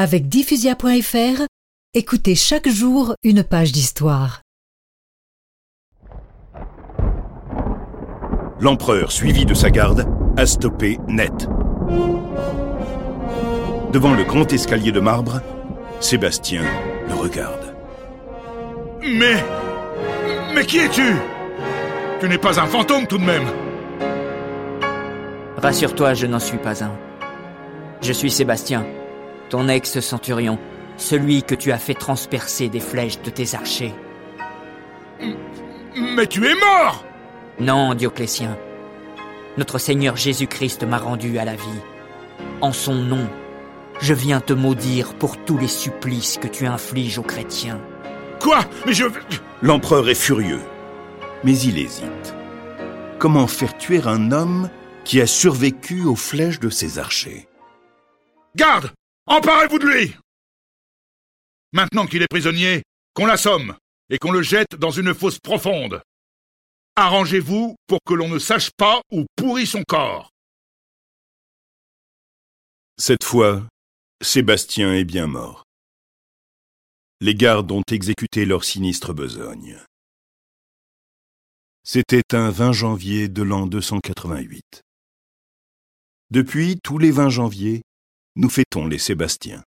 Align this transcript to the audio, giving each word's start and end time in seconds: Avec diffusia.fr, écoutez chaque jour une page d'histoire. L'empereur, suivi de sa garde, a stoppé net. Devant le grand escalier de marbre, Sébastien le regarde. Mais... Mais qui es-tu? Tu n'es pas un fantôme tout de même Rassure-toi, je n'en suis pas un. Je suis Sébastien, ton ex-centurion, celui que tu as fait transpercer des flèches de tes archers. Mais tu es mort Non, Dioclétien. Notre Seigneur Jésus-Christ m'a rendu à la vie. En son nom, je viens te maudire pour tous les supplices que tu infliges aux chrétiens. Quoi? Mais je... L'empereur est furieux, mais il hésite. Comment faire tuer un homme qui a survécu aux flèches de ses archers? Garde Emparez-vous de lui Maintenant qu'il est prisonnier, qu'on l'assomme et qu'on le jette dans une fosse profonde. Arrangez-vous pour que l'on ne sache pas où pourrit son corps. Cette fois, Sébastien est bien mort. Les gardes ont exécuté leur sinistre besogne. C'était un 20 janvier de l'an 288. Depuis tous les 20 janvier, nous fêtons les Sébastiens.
Avec 0.00 0.28
diffusia.fr, 0.28 1.42
écoutez 1.92 2.36
chaque 2.36 2.68
jour 2.68 3.16
une 3.24 3.42
page 3.42 3.72
d'histoire. 3.72 4.42
L'empereur, 8.60 9.10
suivi 9.10 9.44
de 9.44 9.54
sa 9.54 9.70
garde, 9.70 10.06
a 10.36 10.46
stoppé 10.46 10.98
net. 11.08 11.48
Devant 13.92 14.14
le 14.14 14.22
grand 14.22 14.52
escalier 14.52 14.92
de 14.92 15.00
marbre, 15.00 15.40
Sébastien 15.98 16.62
le 17.08 17.14
regarde. 17.14 17.74
Mais... 19.02 19.42
Mais 20.54 20.64
qui 20.64 20.78
es-tu? 20.78 21.16
Tu 22.20 22.28
n'es 22.28 22.38
pas 22.38 22.60
un 22.60 22.66
fantôme 22.66 23.08
tout 23.08 23.18
de 23.18 23.24
même 23.24 23.48
Rassure-toi, 25.56 26.14
je 26.14 26.26
n'en 26.26 26.38
suis 26.38 26.58
pas 26.58 26.84
un. 26.84 26.92
Je 28.00 28.12
suis 28.12 28.30
Sébastien, 28.30 28.86
ton 29.48 29.68
ex-centurion, 29.68 30.58
celui 30.96 31.42
que 31.42 31.54
tu 31.54 31.72
as 31.72 31.78
fait 31.78 31.94
transpercer 31.94 32.68
des 32.68 32.80
flèches 32.80 33.20
de 33.22 33.30
tes 33.30 33.54
archers. 33.54 33.94
Mais 35.96 36.26
tu 36.26 36.46
es 36.46 36.54
mort 36.54 37.04
Non, 37.60 37.94
Dioclétien. 37.94 38.56
Notre 39.56 39.78
Seigneur 39.78 40.16
Jésus-Christ 40.16 40.84
m'a 40.84 40.98
rendu 40.98 41.38
à 41.38 41.44
la 41.44 41.54
vie. 41.56 41.80
En 42.60 42.72
son 42.72 42.94
nom, 42.94 43.28
je 44.00 44.14
viens 44.14 44.40
te 44.40 44.52
maudire 44.52 45.14
pour 45.14 45.36
tous 45.36 45.58
les 45.58 45.68
supplices 45.68 46.38
que 46.38 46.46
tu 46.46 46.66
infliges 46.66 47.18
aux 47.18 47.22
chrétiens. 47.22 47.80
Quoi? 48.40 48.60
Mais 48.86 48.92
je... 48.92 49.04
L'empereur 49.62 50.08
est 50.08 50.14
furieux, 50.14 50.60
mais 51.42 51.58
il 51.58 51.78
hésite. 51.78 52.34
Comment 53.18 53.48
faire 53.48 53.76
tuer 53.76 54.02
un 54.04 54.30
homme 54.30 54.70
qui 55.04 55.20
a 55.20 55.26
survécu 55.26 56.04
aux 56.04 56.14
flèches 56.14 56.60
de 56.60 56.70
ses 56.70 57.00
archers? 57.00 57.48
Garde 58.54 58.92
Emparez-vous 59.28 59.78
de 59.78 59.86
lui 59.86 60.16
Maintenant 61.72 62.06
qu'il 62.06 62.22
est 62.22 62.28
prisonnier, 62.30 62.82
qu'on 63.12 63.26
l'assomme 63.26 63.76
et 64.08 64.18
qu'on 64.18 64.32
le 64.32 64.40
jette 64.40 64.74
dans 64.74 64.90
une 64.90 65.12
fosse 65.12 65.38
profonde. 65.38 66.02
Arrangez-vous 66.96 67.76
pour 67.86 67.98
que 68.06 68.14
l'on 68.14 68.28
ne 68.28 68.38
sache 68.38 68.70
pas 68.76 69.02
où 69.12 69.26
pourrit 69.36 69.66
son 69.66 69.82
corps. 69.86 70.30
Cette 72.96 73.22
fois, 73.22 73.68
Sébastien 74.22 74.94
est 74.94 75.04
bien 75.04 75.26
mort. 75.26 75.64
Les 77.20 77.34
gardes 77.34 77.70
ont 77.70 77.82
exécuté 77.90 78.46
leur 78.46 78.64
sinistre 78.64 79.12
besogne. 79.12 79.78
C'était 81.84 82.34
un 82.34 82.50
20 82.50 82.72
janvier 82.72 83.28
de 83.28 83.42
l'an 83.42 83.66
288. 83.66 84.82
Depuis 86.30 86.78
tous 86.82 86.98
les 86.98 87.10
20 87.10 87.28
janvier, 87.28 87.82
nous 88.38 88.48
fêtons 88.48 88.86
les 88.86 88.98
Sébastiens. 88.98 89.64